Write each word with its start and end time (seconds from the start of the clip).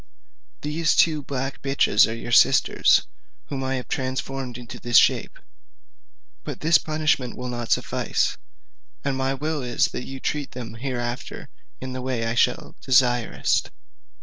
"These 0.63 0.95
two 0.95 1.21
black 1.21 1.61
bitches 1.61 2.09
are 2.09 2.15
your 2.15 2.31
sisters, 2.31 3.05
whom 3.49 3.63
I 3.63 3.75
have 3.75 3.87
transformed 3.87 4.57
into 4.57 4.79
this 4.79 4.97
shape. 4.97 5.37
But 6.43 6.61
this 6.61 6.79
punishment 6.79 7.37
will 7.37 7.49
not 7.49 7.69
suffice; 7.71 8.35
and 9.03 9.15
my 9.15 9.35
will 9.35 9.61
is 9.61 9.89
that 9.93 10.07
you 10.07 10.19
treat 10.19 10.53
them 10.53 10.73
hereafter 10.73 11.49
in 11.79 11.93
the 11.93 12.01
way 12.01 12.25
I 12.25 12.33
shall 12.33 12.75
direst." 12.81 13.69